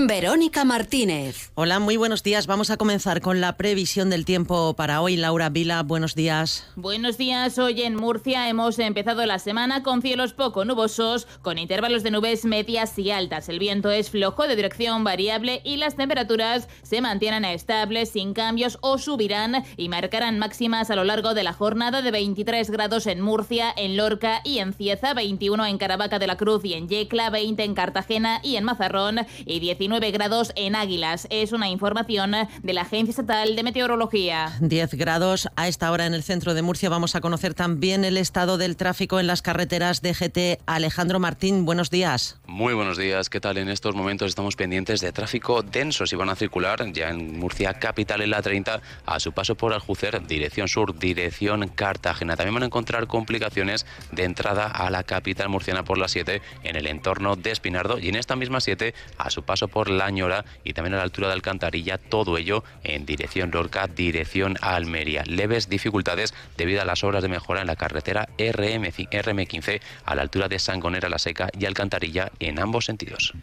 Verónica 0.00 0.64
Martínez. 0.64 1.50
Hola, 1.56 1.80
muy 1.80 1.96
buenos 1.96 2.22
días. 2.22 2.46
Vamos 2.46 2.70
a 2.70 2.76
comenzar 2.76 3.20
con 3.20 3.40
la 3.40 3.56
previsión 3.56 4.10
del 4.10 4.24
tiempo 4.24 4.74
para 4.74 5.02
hoy. 5.02 5.16
Laura 5.16 5.48
Vila, 5.48 5.82
buenos 5.82 6.14
días. 6.14 6.64
Buenos 6.76 7.18
días. 7.18 7.58
Hoy 7.58 7.82
en 7.82 7.96
Murcia 7.96 8.48
hemos 8.48 8.78
empezado 8.78 9.26
la 9.26 9.40
semana 9.40 9.82
con 9.82 10.00
cielos 10.00 10.34
poco 10.34 10.64
nubosos, 10.64 11.26
con 11.42 11.58
intervalos 11.58 12.04
de 12.04 12.12
nubes 12.12 12.44
medias 12.44 12.96
y 12.96 13.10
altas. 13.10 13.48
El 13.48 13.58
viento 13.58 13.90
es 13.90 14.10
flojo 14.10 14.46
de 14.46 14.54
dirección 14.54 15.02
variable 15.02 15.62
y 15.64 15.78
las 15.78 15.96
temperaturas 15.96 16.68
se 16.82 17.00
mantienen 17.00 17.44
estables, 17.44 18.10
sin 18.10 18.34
cambios 18.34 18.78
o 18.82 18.98
subirán 18.98 19.64
y 19.76 19.88
marcarán 19.88 20.38
máximas 20.38 20.92
a 20.92 20.96
lo 20.96 21.02
largo 21.02 21.34
de 21.34 21.42
la 21.42 21.52
jornada 21.52 22.02
de 22.02 22.12
23 22.12 22.70
grados 22.70 23.08
en 23.08 23.20
Murcia, 23.20 23.72
en 23.76 23.96
Lorca 23.96 24.42
y 24.44 24.60
en 24.60 24.74
Cieza, 24.74 25.12
21 25.12 25.66
en 25.66 25.76
Caravaca 25.76 26.20
de 26.20 26.28
la 26.28 26.36
Cruz 26.36 26.64
y 26.64 26.74
en 26.74 26.88
Yecla, 26.88 27.30
20 27.30 27.64
en 27.64 27.74
Cartagena 27.74 28.40
y 28.44 28.54
en 28.54 28.62
Mazarrón 28.62 29.26
y 29.44 29.58
19 29.58 29.87
grados 29.88 30.52
en 30.54 30.76
Águilas. 30.76 31.26
Es 31.30 31.52
una 31.52 31.68
información 31.68 32.32
de 32.62 32.72
la 32.72 32.82
Agencia 32.82 33.10
Estatal 33.10 33.56
de 33.56 33.62
Meteorología. 33.62 34.52
10 34.60 34.94
grados 34.94 35.48
a 35.56 35.66
esta 35.66 35.90
hora 35.90 36.06
en 36.06 36.14
el 36.14 36.22
centro 36.22 36.54
de 36.54 36.62
Murcia. 36.62 36.88
Vamos 36.88 37.14
a 37.16 37.20
conocer 37.20 37.54
también 37.54 38.04
el 38.04 38.16
estado 38.16 38.58
del 38.58 38.76
tráfico 38.76 39.18
en 39.18 39.26
las 39.26 39.42
carreteras 39.42 40.00
de 40.02 40.12
GT. 40.12 40.62
Alejandro 40.66 41.18
Martín, 41.18 41.64
buenos 41.64 41.90
días. 41.90 42.38
Muy 42.46 42.74
buenos 42.74 42.96
días. 42.96 43.28
¿Qué 43.28 43.40
tal? 43.40 43.58
En 43.58 43.68
estos 43.68 43.94
momentos 43.94 44.28
estamos 44.28 44.56
pendientes 44.56 45.00
de 45.00 45.10
tráfico 45.10 45.62
denso. 45.62 46.06
Si 46.06 46.14
van 46.14 46.28
a 46.28 46.36
circular 46.36 46.84
ya 46.92 47.08
en 47.08 47.38
Murcia 47.38 47.74
capital 47.74 48.20
en 48.20 48.30
la 48.30 48.42
30 48.42 48.80
a 49.06 49.20
su 49.20 49.32
paso 49.32 49.56
por 49.56 49.72
Aljucer, 49.72 50.24
dirección 50.26 50.68
sur, 50.68 50.96
dirección 50.96 51.66
Cartagena. 51.68 52.36
También 52.36 52.54
van 52.54 52.62
a 52.64 52.66
encontrar 52.66 53.06
complicaciones 53.06 53.86
de 54.12 54.24
entrada 54.24 54.66
a 54.66 54.90
la 54.90 55.02
capital 55.02 55.48
murciana 55.48 55.82
por 55.82 55.98
la 55.98 56.08
7 56.08 56.40
en 56.62 56.76
el 56.76 56.86
entorno 56.86 57.36
de 57.36 57.50
Espinardo 57.50 57.98
y 57.98 58.08
en 58.08 58.16
esta 58.16 58.36
misma 58.36 58.60
7 58.60 58.94
a 59.16 59.30
su 59.30 59.42
paso 59.42 59.68
por 59.68 59.77
por 59.78 59.90
La 59.90 60.10
Ñora 60.10 60.44
y 60.64 60.72
también 60.72 60.94
a 60.94 60.96
la 60.96 61.04
altura 61.04 61.28
de 61.28 61.34
Alcantarilla, 61.34 61.98
todo 61.98 62.36
ello 62.36 62.64
en 62.82 63.06
dirección 63.06 63.52
Lorca, 63.52 63.86
dirección 63.86 64.56
Almería. 64.60 65.22
Leves 65.24 65.68
dificultades 65.68 66.34
debido 66.56 66.82
a 66.82 66.84
las 66.84 67.04
obras 67.04 67.22
de 67.22 67.28
mejora 67.28 67.60
en 67.60 67.68
la 67.68 67.76
carretera 67.76 68.28
RM, 68.38 68.86
RM15 68.86 69.80
a 70.04 70.14
la 70.16 70.22
altura 70.22 70.48
de 70.48 70.58
Sangonera 70.58 71.08
la 71.08 71.20
Seca 71.20 71.48
y 71.56 71.64
Alcantarilla 71.64 72.32
en 72.40 72.58
ambos 72.58 72.86
sentidos. 72.86 73.34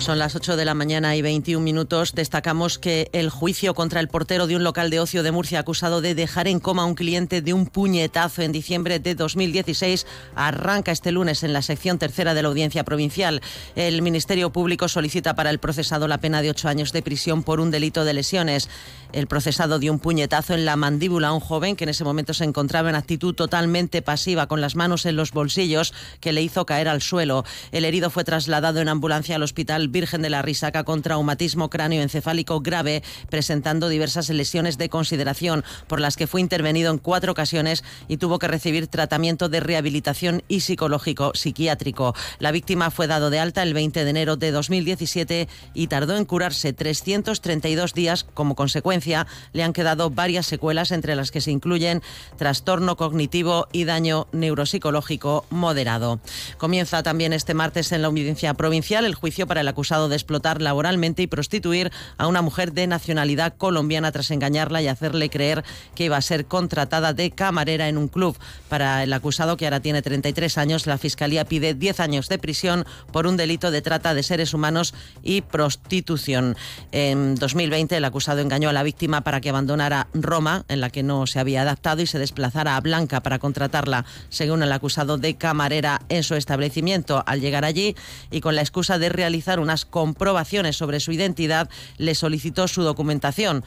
Son 0.00 0.18
las 0.18 0.34
8 0.34 0.56
de 0.56 0.64
la 0.64 0.72
mañana 0.72 1.14
y 1.14 1.20
21 1.20 1.62
minutos. 1.62 2.14
Destacamos 2.14 2.78
que 2.78 3.10
el 3.12 3.28
juicio 3.28 3.74
contra 3.74 4.00
el 4.00 4.08
portero 4.08 4.46
de 4.46 4.56
un 4.56 4.64
local 4.64 4.88
de 4.88 4.98
ocio 4.98 5.22
de 5.22 5.30
Murcia 5.30 5.60
acusado 5.60 6.00
de 6.00 6.14
dejar 6.14 6.48
en 6.48 6.58
coma 6.58 6.82
a 6.82 6.86
un 6.86 6.94
cliente 6.94 7.42
de 7.42 7.52
un 7.52 7.66
puñetazo 7.66 8.40
en 8.40 8.50
diciembre 8.50 8.98
de 8.98 9.14
2016 9.14 10.06
arranca 10.34 10.90
este 10.90 11.12
lunes 11.12 11.42
en 11.42 11.52
la 11.52 11.60
sección 11.60 11.98
tercera 11.98 12.32
de 12.32 12.42
la 12.42 12.48
Audiencia 12.48 12.82
Provincial. 12.82 13.42
El 13.76 14.00
Ministerio 14.00 14.50
Público 14.50 14.88
solicita 14.88 15.34
para 15.34 15.50
el 15.50 15.58
procesado 15.58 16.08
la 16.08 16.18
pena 16.18 16.40
de 16.40 16.48
ocho 16.48 16.68
años 16.68 16.92
de 16.92 17.02
prisión 17.02 17.42
por 17.42 17.60
un 17.60 17.70
delito 17.70 18.06
de 18.06 18.14
lesiones. 18.14 18.70
El 19.12 19.26
procesado 19.26 19.78
dio 19.78 19.92
un 19.92 19.98
puñetazo 19.98 20.54
en 20.54 20.64
la 20.64 20.76
mandíbula 20.76 21.28
a 21.28 21.32
un 21.32 21.40
joven 21.40 21.76
que 21.76 21.84
en 21.84 21.90
ese 21.90 22.04
momento 22.04 22.32
se 22.32 22.44
encontraba 22.44 22.88
en 22.88 22.96
actitud 22.96 23.34
totalmente 23.34 24.00
pasiva 24.00 24.46
con 24.46 24.62
las 24.62 24.76
manos 24.76 25.04
en 25.04 25.16
los 25.16 25.32
bolsillos 25.32 25.92
que 26.20 26.32
le 26.32 26.40
hizo 26.40 26.64
caer 26.64 26.88
al 26.88 27.02
suelo. 27.02 27.44
El 27.70 27.84
herido 27.84 28.08
fue 28.08 28.24
trasladado 28.24 28.80
en 28.80 28.88
ambulancia 28.88 29.36
al 29.36 29.42
hospital 29.42 29.89
Virgen 29.90 30.22
de 30.22 30.30
la 30.30 30.42
Risaca 30.42 30.84
con 30.84 31.02
traumatismo 31.02 31.68
cráneoencefálico 31.68 32.60
grave, 32.60 33.02
presentando 33.28 33.88
diversas 33.88 34.28
lesiones 34.30 34.78
de 34.78 34.88
consideración, 34.88 35.64
por 35.86 36.00
las 36.00 36.16
que 36.16 36.26
fue 36.26 36.40
intervenido 36.40 36.92
en 36.92 36.98
cuatro 36.98 37.32
ocasiones 37.32 37.82
y 38.08 38.18
tuvo 38.18 38.38
que 38.38 38.48
recibir 38.48 38.86
tratamiento 38.86 39.48
de 39.48 39.60
rehabilitación 39.60 40.42
y 40.48 40.60
psicológico 40.60 41.32
psiquiátrico. 41.34 42.14
La 42.38 42.52
víctima 42.52 42.90
fue 42.90 43.06
dado 43.06 43.30
de 43.30 43.40
alta 43.40 43.62
el 43.62 43.74
20 43.74 44.04
de 44.04 44.10
enero 44.10 44.36
de 44.36 44.52
2017 44.52 45.48
y 45.74 45.86
tardó 45.88 46.16
en 46.16 46.24
curarse 46.24 46.72
332 46.72 47.94
días. 47.94 48.24
Como 48.24 48.54
consecuencia, 48.54 49.26
le 49.52 49.64
han 49.64 49.72
quedado 49.72 50.10
varias 50.10 50.46
secuelas, 50.46 50.92
entre 50.92 51.16
las 51.16 51.30
que 51.30 51.40
se 51.40 51.50
incluyen 51.50 52.02
trastorno 52.36 52.96
cognitivo 52.96 53.66
y 53.72 53.84
daño 53.84 54.28
neuropsicológico 54.32 55.46
moderado. 55.50 56.20
Comienza 56.58 57.02
también 57.02 57.32
este 57.32 57.54
martes 57.54 57.92
en 57.92 58.02
la 58.02 58.08
audiencia 58.08 58.54
provincial 58.54 59.04
el 59.04 59.14
juicio 59.14 59.46
para 59.46 59.62
el 59.62 59.68
acusado 59.68 59.79
de 60.08 60.14
explotar 60.14 60.60
laboralmente 60.60 61.22
y 61.22 61.26
prostituir 61.26 61.90
a 62.18 62.26
una 62.26 62.42
mujer 62.42 62.72
de 62.72 62.86
nacionalidad 62.86 63.54
colombiana 63.56 64.12
tras 64.12 64.30
engañarla 64.30 64.82
y 64.82 64.88
hacerle 64.88 65.30
creer 65.30 65.64
que 65.94 66.04
iba 66.04 66.16
a 66.16 66.22
ser 66.22 66.46
contratada 66.46 67.12
de 67.12 67.30
camarera 67.30 67.88
en 67.88 67.96
un 67.96 68.08
club. 68.08 68.36
Para 68.68 69.02
el 69.02 69.12
acusado, 69.12 69.56
que 69.56 69.66
ahora 69.66 69.80
tiene 69.80 70.02
33 70.02 70.58
años, 70.58 70.86
la 70.86 70.98
Fiscalía 70.98 71.44
pide 71.44 71.74
10 71.74 72.00
años 72.00 72.28
de 72.28 72.38
prisión 72.38 72.84
por 73.12 73.26
un 73.26 73.36
delito 73.36 73.70
de 73.70 73.82
trata 73.82 74.14
de 74.14 74.22
seres 74.22 74.54
humanos 74.54 74.94
y 75.22 75.40
prostitución. 75.40 76.56
En 76.92 77.34
2020, 77.36 77.96
el 77.96 78.04
acusado 78.04 78.40
engañó 78.40 78.68
a 78.68 78.72
la 78.72 78.82
víctima 78.82 79.22
para 79.22 79.40
que 79.40 79.50
abandonara 79.50 80.08
Roma, 80.12 80.64
en 80.68 80.80
la 80.80 80.90
que 80.90 81.02
no 81.02 81.26
se 81.26 81.40
había 81.40 81.62
adaptado, 81.62 82.02
y 82.02 82.06
se 82.06 82.18
desplazara 82.18 82.76
a 82.76 82.80
Blanca 82.80 83.22
para 83.22 83.38
contratarla, 83.38 84.04
según 84.28 84.62
el 84.62 84.72
acusado, 84.72 85.18
de 85.18 85.36
camarera 85.36 86.02
en 86.08 86.22
su 86.22 86.34
establecimiento. 86.34 87.24
Al 87.26 87.40
llegar 87.40 87.64
allí 87.64 87.96
y 88.30 88.40
con 88.40 88.54
la 88.54 88.60
excusa 88.60 88.98
de 88.98 89.08
realizar 89.08 89.58
una 89.58 89.69
comprobaciones 89.84 90.76
sobre 90.76 91.00
su 91.00 91.12
identidad, 91.12 91.68
le 91.98 92.14
solicitó 92.14 92.68
su 92.68 92.82
documentación. 92.82 93.64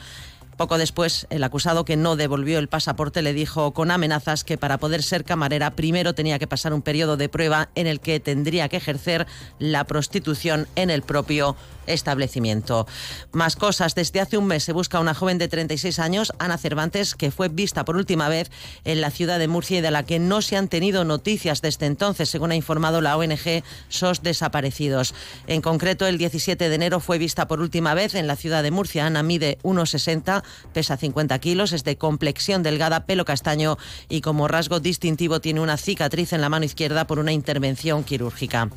Poco 0.58 0.78
después, 0.78 1.28
el 1.30 1.44
acusado 1.44 1.86
que 1.86 1.98
no 1.98 2.16
devolvió 2.16 2.60
el 2.60 2.68
pasaporte 2.68 3.22
le 3.22 3.34
dijo 3.34 3.74
con 3.74 3.92
amenazas 3.92 4.44
que 4.44 4.58
para 4.58 4.78
poder 4.78 5.04
ser 5.04 5.24
camarera 5.24 5.72
primero 5.72 6.14
tenía 6.14 6.40
que 6.40 6.48
pasar 6.48 6.74
un 6.74 6.82
periodo 6.82 7.18
de 7.18 7.30
prueba 7.30 7.70
en 7.76 7.88
el 7.88 8.00
que 8.00 8.20
tendría 8.20 8.70
que 8.70 8.78
ejercer 8.78 9.28
la 9.60 9.86
prostitución 9.86 10.68
en 10.76 10.90
el 10.90 11.02
propio 11.02 11.56
establecimiento. 11.88 12.88
Más 13.32 13.56
cosas. 13.56 13.96
Desde 13.96 14.22
hace 14.22 14.38
un 14.38 14.46
mes 14.46 14.64
se 14.64 14.74
busca 14.74 15.00
una 15.00 15.14
joven 15.14 15.38
de 15.38 15.48
36 15.48 16.00
años, 16.00 16.34
Ana 16.40 16.58
Cervantes, 16.58 17.16
que 17.16 17.32
fue 17.32 17.50
vista 17.50 17.86
por 17.86 17.96
última 17.96 18.30
vez 18.30 18.52
en 18.86 19.02
la 19.02 19.12
ciudad 19.12 19.40
de 19.40 19.48
Murcia 19.48 19.80
y 19.80 19.82
de 19.82 19.92
la 19.92 20.04
que 20.04 20.20
no 20.20 20.42
se 20.42 20.58
han 20.58 20.68
tenido 20.68 21.04
noticias 21.04 21.62
desde 21.62 21.86
entonces, 21.86 22.30
según 22.30 22.52
ha 22.52 22.56
informado 22.56 23.02
la 23.02 23.18
ONG 23.18 23.64
SOS 23.90 24.24
Desaparecidos. 24.24 25.14
En 25.48 25.62
concreto, 25.62 26.08
el 26.08 26.18
17 26.18 26.70
de 26.70 26.76
enero 26.76 27.00
fue 27.00 27.18
vista 27.18 27.48
por 27.48 27.60
última 27.60 27.94
vez 27.94 28.16
en 28.16 28.28
la 28.28 28.36
ciudad 28.36 28.64
de 28.64 28.72
Murcia. 28.72 29.06
Ana 29.06 29.24
mide 29.24 29.58
1,60, 29.64 30.43
pesa 30.74 30.98
50 30.98 31.38
kilos, 31.40 31.74
es 31.74 31.84
de 31.84 31.98
complexión 31.98 32.64
delgada, 32.64 33.06
pelo 33.06 33.26
castaño 33.26 33.78
y 34.10 34.22
como 34.22 34.48
rasgo 34.48 34.80
distintivo 34.80 35.42
tiene 35.42 35.62
una 35.62 35.78
cicatriz 35.78 36.34
en 36.34 36.42
la 36.42 36.50
mano 36.50 36.66
izquierda 36.66 37.08
por 37.08 37.20
una 37.20 37.32
intervención 37.32 38.04
quirúrgica. 38.04 38.70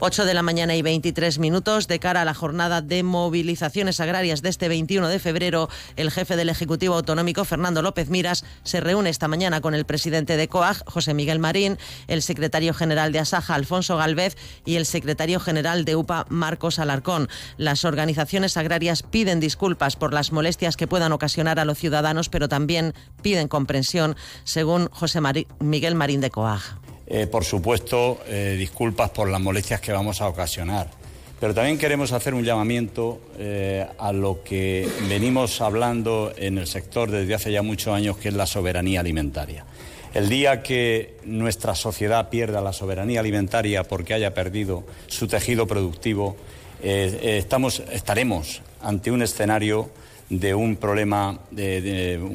8 0.00 0.24
de 0.24 0.34
la 0.34 0.42
mañana 0.42 0.74
y 0.76 0.82
23 0.82 1.38
minutos 1.38 1.88
de 1.88 1.98
cara 1.98 2.22
a 2.22 2.24
la 2.24 2.34
jornada 2.34 2.82
de 2.82 3.02
movilizaciones 3.02 4.00
agrarias 4.00 4.42
de 4.42 4.48
este 4.48 4.68
21 4.68 5.08
de 5.08 5.18
febrero, 5.18 5.68
el 5.96 6.10
jefe 6.10 6.36
del 6.36 6.48
Ejecutivo 6.48 6.94
Autonómico, 6.94 7.44
Fernando 7.44 7.82
López 7.82 8.08
Miras, 8.10 8.44
se 8.62 8.80
reúne 8.80 9.10
esta 9.10 9.28
mañana 9.28 9.60
con 9.60 9.74
el 9.74 9.84
presidente 9.84 10.36
de 10.36 10.48
COAG, 10.48 10.84
José 10.86 11.14
Miguel 11.14 11.38
Marín, 11.38 11.78
el 12.08 12.22
secretario 12.22 12.74
general 12.74 13.12
de 13.12 13.20
Asaja, 13.20 13.54
Alfonso 13.54 13.96
Galvez, 13.96 14.36
y 14.64 14.76
el 14.76 14.86
secretario 14.86 15.40
general 15.40 15.84
de 15.84 15.96
UPA, 15.96 16.26
Marcos 16.28 16.78
Alarcón. 16.78 17.28
Las 17.56 17.84
organizaciones 17.84 18.56
agrarias 18.56 19.02
piden 19.02 19.40
disculpas 19.40 19.96
por 19.96 20.12
las 20.12 20.32
molestias 20.32 20.76
que 20.76 20.86
puedan 20.86 21.03
ocasionar 21.12 21.60
a 21.60 21.64
los 21.64 21.78
ciudadanos, 21.78 22.28
pero 22.28 22.48
también 22.48 22.94
piden 23.22 23.48
comprensión, 23.48 24.16
según 24.44 24.88
José 24.90 25.20
Miguel 25.60 25.94
Marín 25.94 26.20
de 26.20 26.30
COAG. 26.30 26.84
Eh, 27.06 27.26
por 27.26 27.44
supuesto, 27.44 28.20
eh, 28.26 28.56
disculpas 28.58 29.10
por 29.10 29.28
las 29.28 29.40
molestias 29.40 29.80
que 29.80 29.92
vamos 29.92 30.20
a 30.20 30.28
ocasionar. 30.28 30.90
Pero 31.38 31.52
también 31.52 31.76
queremos 31.76 32.12
hacer 32.12 32.32
un 32.32 32.44
llamamiento 32.44 33.20
eh, 33.38 33.86
a 33.98 34.12
lo 34.12 34.42
que 34.42 34.88
venimos 35.08 35.60
hablando 35.60 36.32
en 36.38 36.56
el 36.56 36.66
sector 36.66 37.10
desde 37.10 37.34
hace 37.34 37.52
ya 37.52 37.62
muchos 37.62 37.94
años, 37.94 38.16
que 38.16 38.28
es 38.28 38.34
la 38.34 38.46
soberanía 38.46 39.00
alimentaria. 39.00 39.66
El 40.14 40.28
día 40.28 40.62
que 40.62 41.16
nuestra 41.24 41.74
sociedad 41.74 42.30
pierda 42.30 42.62
la 42.62 42.72
soberanía 42.72 43.20
alimentaria 43.20 43.82
porque 43.82 44.14
haya 44.14 44.32
perdido 44.32 44.84
su 45.08 45.26
tejido 45.26 45.66
productivo, 45.66 46.36
estamos, 46.80 47.82
estaremos 47.90 48.62
ante 48.80 49.10
un 49.10 49.22
escenario 49.22 49.90
de 50.30 50.54
un 50.54 50.76
problema 50.76 51.38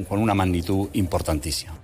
con 0.07 0.19
una 0.19 0.33
magnitud 0.33 0.89
importantísima. 0.93 1.79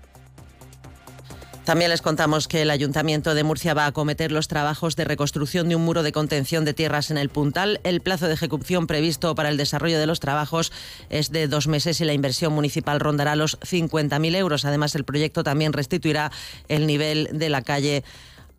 También 1.65 1.89
les 1.89 2.03
contamos 2.03 2.47
que 2.47 2.61
el 2.61 2.69
Ayuntamiento 2.69 3.33
de 3.33 3.43
Murcia 3.43 3.73
va 3.73 3.85
a 3.85 3.87
acometer 3.87 4.31
los 4.31 4.47
trabajos 4.47 4.95
de 4.95 5.03
reconstrucción 5.03 5.67
de 5.67 5.75
un 5.75 5.83
muro 5.83 6.03
de 6.03 6.11
contención 6.11 6.63
de 6.63 6.75
tierras 6.75 7.09
en 7.09 7.17
el 7.17 7.29
Puntal. 7.29 7.79
El 7.83 8.01
plazo 8.01 8.27
de 8.27 8.35
ejecución 8.35 8.85
previsto 8.85 9.33
para 9.33 9.49
el 9.49 9.57
desarrollo 9.57 9.97
de 9.97 10.05
los 10.05 10.19
trabajos 10.19 10.71
es 11.09 11.31
de 11.31 11.47
dos 11.47 11.67
meses 11.67 11.99
y 12.01 12.05
la 12.05 12.13
inversión 12.13 12.53
municipal 12.53 12.99
rondará 12.99 13.35
los 13.35 13.59
50.000 13.61 14.35
euros. 14.35 14.63
Además, 14.63 14.93
el 14.93 15.05
proyecto 15.05 15.43
también 15.43 15.73
restituirá 15.73 16.31
el 16.67 16.85
nivel 16.85 17.29
de 17.33 17.49
la 17.49 17.63
calle 17.63 18.03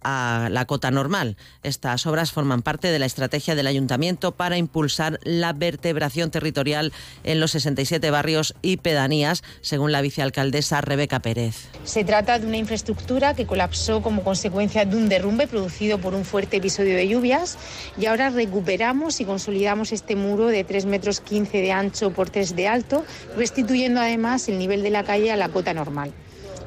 a 0.03 0.49
la 0.51 0.65
cota 0.65 0.91
normal. 0.91 1.37
Estas 1.63 2.07
obras 2.07 2.33
forman 2.33 2.63
parte 2.63 2.89
de 2.89 2.99
la 2.99 3.07
estrategia 3.07 3.55
del 3.55 3.67
ayuntamiento 3.67 4.33
para 4.33 4.57
impulsar 4.57 5.19
la 5.23 5.53
vertebración 5.53 6.31
territorial 6.31 6.93
en 7.25 7.41
los 7.41 7.53
67 7.53 8.11
barrios 8.11 8.55
y 8.63 8.79
pedanías, 8.79 9.43
según 9.61 9.93
la 9.93 10.01
vicealcaldesa 10.01 10.81
Rebeca 10.81 11.21
Pérez. 11.21 11.69
Se 11.85 12.05
trata 12.05 12.39
de 12.39 12.47
una 12.47 12.57
infraestructura 12.57 13.35
que 13.35 13.47
colapsó 13.47 14.03
como 14.03 14.23
consecuencia 14.23 14.85
de 14.85 14.97
un 14.97 15.09
derrumbe 15.09 15.47
producido 15.47 15.99
por 15.99 16.15
un 16.15 16.25
fuerte 16.25 16.59
episodio 16.59 16.95
de 16.95 17.09
lluvias 17.09 17.59
y 17.99 18.07
ahora 18.07 18.31
recuperamos 18.31 19.21
y 19.21 19.25
consolidamos 19.25 19.93
este 19.93 20.17
muro 20.17 20.47
de 20.47 20.65
3 20.65 20.87
metros 20.87 21.21
15 21.21 21.59
de 21.59 21.73
ancho 21.73 22.11
por 22.11 22.31
3 22.31 22.57
de 22.57 22.69
alto, 22.69 23.05
restituyendo 23.37 24.01
además 24.01 24.49
el 24.49 24.59
nivel 24.59 24.83
de 24.83 24.91
la 24.91 25.05
calle 25.05 25.33
a 25.33 25.37
la 25.37 25.49
cota 25.49 25.75
normal. 25.75 26.13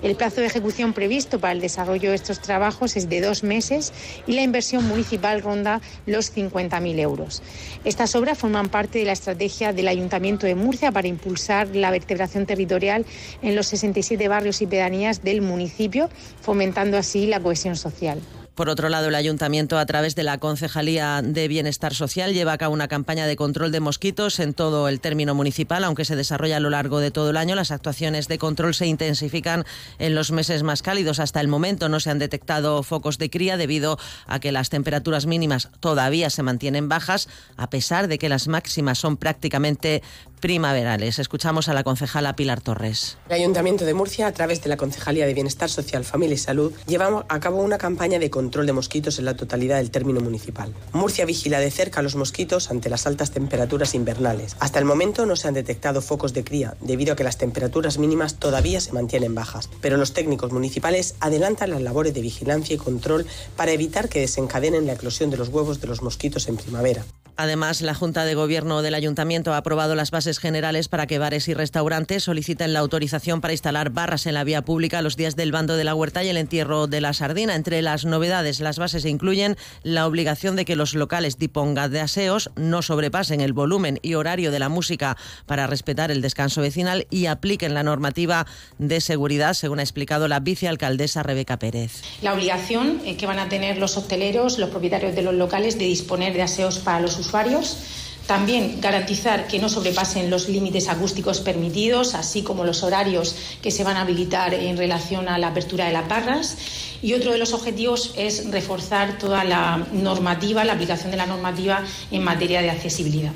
El 0.02 0.16
plazo 0.16 0.40
de 0.40 0.48
ejecución 0.48 0.94
previsto 0.94 1.40
para 1.40 1.52
el 1.52 1.60
desarrollo 1.60 2.10
de 2.12 2.16
estos 2.16 2.40
trabajos 2.40 2.96
es 2.96 3.10
de 3.10 3.20
dos 3.20 3.44
meses 3.44 3.92
y 4.28 4.34
la 4.34 4.44
inversión 4.44 4.88
municipal 4.88 5.42
ronda 5.42 5.82
los 6.06 6.34
50.000 6.34 7.00
euros. 7.00 7.42
Estas 7.84 8.16
obras 8.16 8.38
forman 8.38 8.70
parte 8.70 9.00
de 9.00 9.06
la 9.06 9.12
estrategia 9.12 9.74
del 9.74 9.90
Ayuntamiento 9.90 10.48
de 10.48 10.56
Murcia 10.56 10.94
para 10.94 11.10
impulsar 11.10 11.68
la 11.76 11.92
vertebración 11.92 12.46
territorial 12.46 13.06
en 13.42 13.56
los 13.58 13.68
67 13.68 14.26
barrios 14.30 14.62
y 14.62 14.68
pedanías 14.68 15.22
del 15.22 15.42
municipio, 15.42 16.10
fomentando 16.42 16.98
así 16.98 17.28
la 17.28 17.42
cohesión 17.42 17.76
social. 17.76 18.22
Por 18.60 18.70
otro 18.70 18.90
lado, 18.90 19.08
el 19.08 19.16
ayuntamiento, 19.16 19.78
a 19.78 19.86
través 19.86 20.16
de 20.16 20.24
la 20.24 20.38
Concejalía 20.38 21.22
de 21.24 21.48
Bienestar 21.48 21.94
Social, 21.94 22.34
lleva 22.34 22.52
a 22.52 22.58
cabo 22.58 22.74
una 22.74 22.90
campaña 22.90 23.26
de 23.26 23.38
control 23.38 23.72
de 23.72 23.80
mosquitos 23.80 24.38
en 24.42 24.54
todo 24.54 24.90
el 24.90 25.00
término 25.00 25.34
municipal, 25.34 25.82
aunque 25.86 26.04
se 26.04 26.18
desarrolla 26.18 26.58
a 26.58 26.60
lo 26.60 26.70
largo 26.70 27.00
de 27.00 27.10
todo 27.10 27.30
el 27.30 27.38
año. 27.38 27.56
Las 27.56 27.72
actuaciones 27.72 28.28
de 28.28 28.38
control 28.38 28.74
se 28.74 28.86
intensifican 28.86 29.64
en 29.98 30.14
los 30.14 30.34
meses 30.34 30.64
más 30.64 30.82
cálidos. 30.82 31.20
Hasta 31.20 31.40
el 31.40 31.48
momento 31.48 31.88
no 31.88 32.02
se 32.02 32.10
han 32.10 32.20
detectado 32.20 32.84
focos 32.84 33.18
de 33.18 33.30
cría 33.30 33.56
debido 33.56 33.98
a 34.28 34.42
que 34.42 34.52
las 34.52 34.70
temperaturas 34.70 35.26
mínimas 35.26 35.70
todavía 35.80 36.30
se 36.30 36.44
mantienen 36.44 36.90
bajas, 36.90 37.30
a 37.56 37.70
pesar 37.70 38.10
de 38.10 38.18
que 38.18 38.28
las 38.28 38.50
máximas 38.50 38.98
son 38.98 39.16
prácticamente 39.16 40.04
primaverales. 40.40 41.20
Escuchamos 41.20 41.70
a 41.70 41.74
la 41.74 41.84
concejala 41.84 42.36
Pilar 42.36 42.62
Torres. 42.62 43.18
El 43.28 43.36
Ayuntamiento 43.36 43.86
de 43.86 43.94
Murcia, 43.94 44.28
a 44.28 44.32
través 44.32 44.62
de 44.64 44.70
la 44.70 44.78
Concejalía 44.78 45.26
de 45.26 45.34
Bienestar 45.34 45.70
Social, 45.70 46.04
Familia 46.06 46.36
y 46.36 46.38
Salud, 46.38 46.74
lleva 46.88 47.26
a 47.28 47.40
cabo 47.40 47.62
una 47.62 47.78
campaña 47.78 48.20
de 48.20 48.30
control 48.30 48.66
de 48.66 48.74
mosquitos 48.74 49.20
en 49.20 49.26
la 49.26 49.36
totalidad 49.36 49.78
del 49.78 49.92
término 49.92 50.22
municipal. 50.22 50.74
Murcia 50.94 51.26
vigila 51.26 51.60
de 51.60 51.72
cerca 51.72 52.00
a 52.00 52.04
los 52.04 52.16
mosquitos 52.16 52.72
ante 52.72 52.90
las 52.90 53.06
altas 53.08 53.32
temperaturas 53.32 53.96
invernales. 53.96 54.56
Hasta 54.60 54.80
el 54.80 54.86
momento 54.86 55.26
no 55.26 55.36
se 55.36 55.48
han 55.48 55.54
detectado 55.54 56.02
focos 56.02 56.34
de 56.34 56.44
cría, 56.44 56.76
debido 56.82 57.14
a 57.14 57.16
que 57.16 57.24
las 57.24 57.38
temperaturas 57.38 57.98
mínimas 57.98 58.36
todavía 58.36 58.82
se 58.82 58.94
mantienen 58.94 59.36
bajas, 59.36 59.70
pero 59.82 59.98
los 59.98 60.14
técnicos 60.14 60.52
municipales 60.52 61.16
adelantan 61.20 61.72
las 61.72 61.82
labores 61.82 62.14
de 62.14 62.22
vigilancia 62.22 62.76
y 62.76 62.78
control 62.78 63.26
para 63.56 63.72
evitar 63.72 64.10
que 64.10 64.22
desencadenen 64.22 64.86
la 64.86 64.94
eclosión 64.94 65.30
de 65.30 65.38
los 65.38 65.50
huevos 65.50 65.82
de 65.82 65.88
los 65.88 66.02
mosquitos 66.02 66.48
en 66.48 66.58
primavera. 66.58 67.04
Además, 67.42 67.82
la 67.82 67.94
Junta 67.94 68.26
de 68.26 68.36
Gobierno 68.36 68.82
del 68.82 68.96
Ayuntamiento 68.96 69.54
ha 69.54 69.58
aprobado 69.58 69.96
las 69.96 70.12
bases 70.12 70.40
generales 70.40 70.90
para 70.90 71.08
que 71.08 71.20
bares 71.20 71.48
y 71.48 71.54
restaurantes 71.54 72.26
soliciten 72.26 72.74
la 72.74 72.80
autorización 72.80 73.40
para 73.40 73.54
instalar 73.54 73.92
barras 73.92 74.26
en 74.26 74.34
la 74.34 74.44
vía 74.44 74.62
pública 74.62 75.02
los 75.02 75.16
días 75.16 75.38
del 75.38 75.54
bando 75.54 75.78
de 75.78 75.86
la 75.86 75.96
huerta 75.96 76.22
y 76.22 76.28
el 76.28 76.36
entierro 76.36 76.88
de 76.88 77.00
la 77.00 77.14
sardina. 77.14 77.56
Entre 77.56 77.82
las 77.82 78.04
novedades, 78.04 78.60
las 78.60 78.78
bases 78.78 79.06
incluyen 79.06 79.56
la 79.84 80.06
obligación 80.06 80.58
de 80.58 80.66
que 80.66 80.76
los 80.76 80.96
locales 80.96 81.38
dipongan 81.38 81.90
de 81.90 82.02
aseos 82.02 82.50
no 82.58 82.82
sobrepasen 82.82 83.40
el 83.40 83.54
volumen 83.54 84.00
y 84.02 84.16
horario 84.16 84.52
de 84.52 84.60
la 84.60 84.68
música 84.68 85.16
para 85.46 85.66
respetar 85.66 86.12
el 86.12 86.22
descanso 86.22 86.60
vecinal 86.60 87.08
y 87.10 87.28
apliquen 87.28 87.74
la 87.74 87.84
normativa 87.84 88.48
de 88.80 89.00
seguridad, 89.00 89.54
según 89.54 89.80
ha 89.80 89.84
explicado 89.84 90.28
la 90.28 90.42
vicealcaldesa 90.42 91.24
Rebeca 91.24 91.58
Pérez. 91.58 92.02
La 92.22 92.34
obligación 92.34 93.00
que 93.00 93.26
van 93.26 93.40
a 93.40 93.48
tener 93.48 93.78
los 93.78 93.96
hosteleros, 93.96 94.60
los 94.60 94.72
propietarios 94.72 95.16
de 95.16 95.22
los 95.22 95.36
locales, 95.36 95.80
de 95.80 95.86
disponer 95.86 96.34
de 96.34 96.42
aseos 96.42 96.80
para 96.80 97.00
los 97.00 97.12
usuarios 97.18 97.29
usuarios. 97.30 97.78
También 98.26 98.80
garantizar 98.80 99.48
que 99.48 99.58
no 99.58 99.70
sobrepasen 99.70 100.30
los 100.30 100.50
límites 100.50 100.88
acústicos 100.88 101.40
permitidos, 101.40 102.14
así 102.14 102.44
como 102.44 102.64
los 102.64 102.84
horarios 102.84 103.36
que 103.62 103.72
se 103.72 103.84
van 103.84 103.98
a 103.98 104.02
habilitar 104.02 104.54
en 104.54 104.78
relación 104.78 105.28
a 105.28 105.40
la 105.40 105.48
apertura 105.48 105.86
de 105.86 105.94
las 105.94 106.08
barras. 106.08 106.58
Y 107.02 107.14
otro 107.14 107.32
de 107.32 107.38
los 107.38 107.54
objetivos 107.54 108.14
es 108.18 108.50
reforzar 108.52 109.18
toda 109.18 109.44
la 109.44 109.86
normativa, 109.94 110.64
la 110.64 110.74
aplicación 110.74 111.12
de 111.12 111.18
la 111.18 111.26
normativa 111.26 111.84
en 112.12 112.24
materia 112.24 112.62
de 112.62 112.70
accesibilidad. 112.70 113.32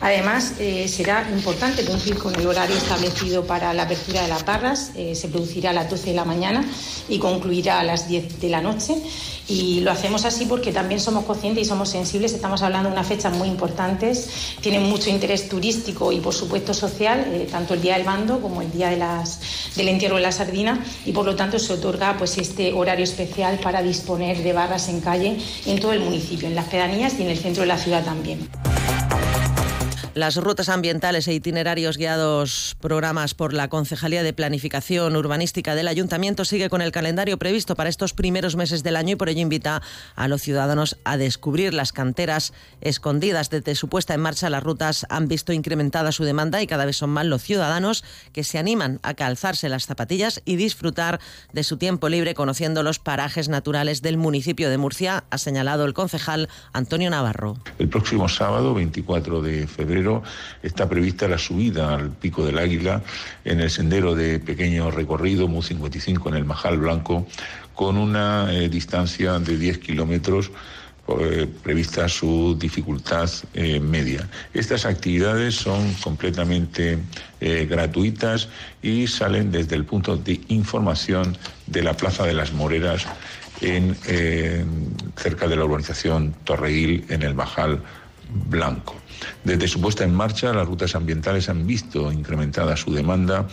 Además, 0.00 0.54
eh, 0.58 0.86
será 0.88 1.26
importante 1.30 1.84
cumplir 1.84 2.18
con 2.18 2.34
el 2.34 2.46
horario 2.46 2.76
establecido 2.76 3.46
para 3.46 3.72
la 3.72 3.84
apertura 3.84 4.22
de 4.22 4.28
las 4.28 4.44
barras. 4.44 4.90
Eh, 4.94 5.14
se 5.14 5.28
producirá 5.28 5.70
a 5.70 5.72
las 5.72 5.88
12 5.88 6.10
de 6.10 6.16
la 6.16 6.24
mañana 6.24 6.64
y 7.08 7.18
concluirá 7.18 7.80
a 7.80 7.84
las 7.84 8.08
10 8.08 8.40
de 8.40 8.48
la 8.50 8.60
noche. 8.60 8.94
Y 9.48 9.80
lo 9.80 9.92
hacemos 9.92 10.24
así 10.24 10.44
porque 10.44 10.72
también 10.72 11.00
somos 11.00 11.24
conscientes 11.24 11.62
y 11.62 11.68
somos 11.68 11.88
sensibles. 11.88 12.32
Estamos 12.32 12.62
hablando 12.62 12.88
de 12.88 12.94
unas 12.94 13.06
fechas 13.06 13.32
muy 13.32 13.48
importantes, 13.48 14.28
tienen 14.60 14.82
mucho 14.82 15.08
interés 15.08 15.48
turístico 15.48 16.12
y, 16.12 16.18
por 16.18 16.34
supuesto, 16.34 16.74
social, 16.74 17.24
eh, 17.32 17.48
tanto 17.50 17.74
el 17.74 17.80
día 17.80 17.94
del 17.94 18.04
bando 18.04 18.40
como 18.40 18.60
el 18.60 18.70
día 18.72 18.90
de 18.90 18.96
las, 18.96 19.40
del 19.76 19.88
entierro 19.88 20.16
de 20.16 20.22
la 20.22 20.32
sardina, 20.32 20.84
y 21.04 21.12
por 21.12 21.24
lo 21.24 21.36
tanto 21.36 21.58
se 21.58 21.72
otorga 21.72 22.16
pues, 22.18 22.36
este 22.38 22.72
horario 22.72 23.05
especial 23.06 23.58
para 23.58 23.82
disponer 23.82 24.42
de 24.42 24.52
barras 24.52 24.88
en 24.88 25.00
calle 25.00 25.38
en 25.64 25.80
todo 25.80 25.92
el 25.92 26.00
municipio, 26.00 26.46
en 26.46 26.54
las 26.54 26.66
pedanías 26.66 27.14
y 27.18 27.22
en 27.22 27.30
el 27.30 27.38
centro 27.38 27.62
de 27.62 27.68
la 27.68 27.78
ciudad 27.78 28.04
también. 28.04 28.46
Las 30.16 30.36
rutas 30.36 30.70
ambientales 30.70 31.28
e 31.28 31.34
itinerarios 31.34 31.98
guiados 31.98 32.74
programas 32.80 33.34
por 33.34 33.52
la 33.52 33.68
Concejalía 33.68 34.22
de 34.22 34.32
Planificación 34.32 35.14
Urbanística 35.14 35.74
del 35.74 35.88
Ayuntamiento 35.88 36.46
sigue 36.46 36.70
con 36.70 36.80
el 36.80 36.90
calendario 36.90 37.36
previsto 37.36 37.76
para 37.76 37.90
estos 37.90 38.14
primeros 38.14 38.56
meses 38.56 38.82
del 38.82 38.96
año 38.96 39.12
y 39.12 39.16
por 39.16 39.28
ello 39.28 39.42
invita 39.42 39.82
a 40.14 40.26
los 40.26 40.40
ciudadanos 40.40 40.96
a 41.04 41.18
descubrir 41.18 41.74
las 41.74 41.92
canteras 41.92 42.54
escondidas. 42.80 43.50
Desde 43.50 43.74
su 43.74 43.90
puesta 43.90 44.14
en 44.14 44.22
marcha 44.22 44.48
las 44.48 44.62
rutas 44.62 45.04
han 45.10 45.28
visto 45.28 45.52
incrementada 45.52 46.12
su 46.12 46.24
demanda 46.24 46.62
y 46.62 46.66
cada 46.66 46.86
vez 46.86 46.96
son 46.96 47.10
más 47.10 47.26
los 47.26 47.42
ciudadanos 47.42 48.02
que 48.32 48.42
se 48.42 48.56
animan 48.56 49.00
a 49.02 49.12
calzarse 49.12 49.68
las 49.68 49.84
zapatillas 49.84 50.40
y 50.46 50.56
disfrutar 50.56 51.20
de 51.52 51.62
su 51.62 51.76
tiempo 51.76 52.08
libre 52.08 52.32
conociendo 52.32 52.82
los 52.82 52.98
parajes 52.98 53.50
naturales 53.50 54.00
del 54.00 54.16
municipio 54.16 54.70
de 54.70 54.78
Murcia, 54.78 55.24
ha 55.28 55.36
señalado 55.36 55.84
el 55.84 55.92
concejal 55.92 56.48
Antonio 56.72 57.10
Navarro. 57.10 57.58
El 57.78 57.90
próximo 57.90 58.30
sábado, 58.30 58.72
24 58.72 59.42
de 59.42 59.66
febrero, 59.66 60.05
está 60.62 60.88
prevista 60.88 61.28
la 61.28 61.38
subida 61.38 61.94
al 61.94 62.10
Pico 62.10 62.44
del 62.44 62.58
Águila 62.58 63.02
en 63.44 63.60
el 63.60 63.70
sendero 63.70 64.14
de 64.14 64.38
pequeño 64.38 64.90
recorrido 64.90 65.48
MU 65.48 65.62
55 65.62 66.28
en 66.28 66.34
el 66.36 66.44
Majal 66.44 66.78
Blanco 66.78 67.26
con 67.76 67.98
una 67.98 68.52
eh, 68.52 68.68
distancia 68.68 69.38
de 69.38 69.56
10 69.56 69.78
kilómetros 69.78 70.50
eh, 71.20 71.46
prevista 71.62 72.08
su 72.08 72.56
dificultad 72.58 73.30
eh, 73.54 73.78
media. 73.78 74.28
Estas 74.54 74.84
actividades 74.86 75.54
son 75.54 75.94
completamente 75.94 76.98
gratuitas 77.38 78.48
y 78.82 79.06
salen 79.06 79.52
desde 79.52 79.76
el 79.76 79.84
punto 79.84 80.16
de 80.16 80.40
información 80.48 81.36
de 81.66 81.82
la 81.82 81.94
Plaza 81.94 82.24
de 82.24 82.32
las 82.32 82.52
Moreras 82.52 83.06
en, 83.60 83.94
cerca 85.16 85.46
de 85.46 85.54
la 85.54 85.64
urbanización 85.64 86.34
Torreguil 86.44 87.04
en 87.10 87.22
el 87.22 87.34
Majal 87.34 87.82
Blanco. 88.28 88.96
Desde 89.44 89.68
su 89.68 89.80
puesta 89.80 90.04
en 90.04 90.14
marcha, 90.14 90.52
las 90.52 90.66
rutas 90.66 90.94
ambientales 90.94 91.48
han 91.48 91.66
visto 91.66 92.12
incrementada 92.12 92.76
su 92.76 92.92
demanda. 92.92 93.46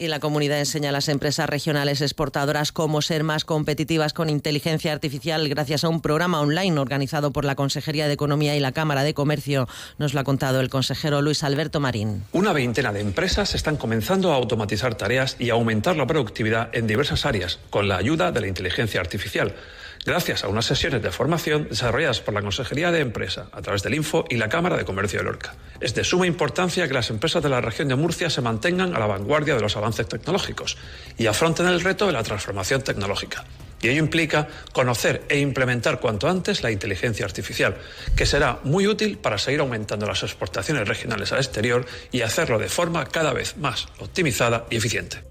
Y 0.00 0.06
la 0.06 0.20
comunidad 0.20 0.60
enseña 0.60 0.90
a 0.90 0.92
las 0.92 1.08
empresas 1.08 1.50
regionales 1.50 2.00
exportadoras 2.02 2.70
cómo 2.70 3.02
ser 3.02 3.24
más 3.24 3.44
competitivas 3.44 4.12
con 4.12 4.30
inteligencia 4.30 4.92
artificial 4.92 5.48
gracias 5.48 5.82
a 5.82 5.88
un 5.88 6.00
programa 6.00 6.40
online 6.40 6.78
organizado 6.78 7.32
por 7.32 7.44
la 7.44 7.56
Consejería 7.56 8.06
de 8.06 8.12
Economía 8.12 8.54
y 8.54 8.60
la 8.60 8.70
Cámara 8.70 9.02
de 9.02 9.12
Comercio. 9.12 9.66
Nos 9.98 10.14
lo 10.14 10.20
ha 10.20 10.24
contado 10.24 10.60
el 10.60 10.70
consejero 10.70 11.20
Luis 11.20 11.42
Alberto 11.42 11.80
Marín. 11.80 12.22
Una 12.30 12.52
veintena 12.52 12.92
de 12.92 13.00
empresas 13.00 13.56
están 13.56 13.76
comenzando 13.76 14.32
a 14.32 14.36
automatizar 14.36 14.94
tareas 14.94 15.34
y 15.40 15.50
aumentar 15.50 15.96
la 15.96 16.06
productividad 16.06 16.70
en 16.72 16.86
diversas 16.86 17.26
áreas 17.26 17.58
con 17.68 17.88
la 17.88 17.96
ayuda 17.96 18.30
de 18.30 18.40
la 18.40 18.46
inteligencia 18.46 19.00
artificial 19.00 19.56
gracias 20.04 20.44
a 20.44 20.48
unas 20.48 20.66
sesiones 20.66 21.02
de 21.02 21.10
formación 21.10 21.68
desarrolladas 21.68 22.20
por 22.20 22.34
la 22.34 22.40
Consejería 22.40 22.90
de 22.90 23.00
Empresa 23.00 23.48
a 23.52 23.62
través 23.62 23.82
del 23.82 23.94
Info 23.94 24.24
y 24.28 24.36
la 24.36 24.48
Cámara 24.48 24.76
de 24.76 24.84
Comercio 24.84 25.20
de 25.20 25.24
Lorca. 25.24 25.54
Es 25.80 25.94
de 25.94 26.04
suma 26.04 26.26
importancia 26.26 26.86
que 26.88 26.94
las 26.94 27.10
empresas 27.10 27.42
de 27.42 27.48
la 27.48 27.60
región 27.60 27.88
de 27.88 27.96
Murcia 27.96 28.30
se 28.30 28.42
mantengan 28.42 28.94
a 28.94 28.98
la 28.98 29.06
vanguardia 29.06 29.54
de 29.54 29.60
los 29.60 29.76
avances 29.76 30.08
tecnológicos 30.08 30.76
y 31.16 31.26
afronten 31.26 31.66
el 31.66 31.80
reto 31.80 32.06
de 32.06 32.12
la 32.12 32.22
transformación 32.22 32.82
tecnológica. 32.82 33.44
Y 33.80 33.88
ello 33.88 34.00
implica 34.00 34.48
conocer 34.72 35.22
e 35.28 35.38
implementar 35.38 36.00
cuanto 36.00 36.28
antes 36.28 36.62
la 36.62 36.70
inteligencia 36.70 37.24
artificial, 37.24 37.76
que 38.16 38.26
será 38.26 38.58
muy 38.64 38.86
útil 38.86 39.18
para 39.18 39.38
seguir 39.38 39.60
aumentando 39.60 40.06
las 40.06 40.22
exportaciones 40.22 40.88
regionales 40.88 41.32
al 41.32 41.38
exterior 41.38 41.86
y 42.10 42.22
hacerlo 42.22 42.58
de 42.58 42.68
forma 42.68 43.06
cada 43.06 43.32
vez 43.32 43.56
más 43.56 43.86
optimizada 44.00 44.66
y 44.70 44.76
eficiente. 44.76 45.22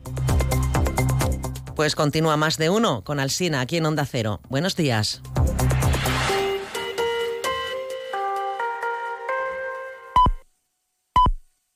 Pues 1.77 1.93
continúa 1.93 2.37
más 2.37 2.57
de 2.57 2.71
uno 2.71 3.03
con 3.03 3.19
Alsina 3.19 3.61
aquí 3.61 3.77
en 3.77 3.85
Onda 3.85 4.03
Cero. 4.03 4.39
Buenos 4.49 4.75
días. 4.75 5.21